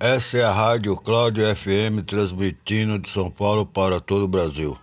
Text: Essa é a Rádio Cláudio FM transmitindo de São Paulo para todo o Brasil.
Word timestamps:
Essa 0.00 0.38
é 0.38 0.44
a 0.44 0.52
Rádio 0.52 0.96
Cláudio 0.96 1.44
FM 1.56 2.06
transmitindo 2.06 3.00
de 3.00 3.10
São 3.10 3.28
Paulo 3.28 3.66
para 3.66 4.00
todo 4.00 4.26
o 4.26 4.28
Brasil. 4.28 4.78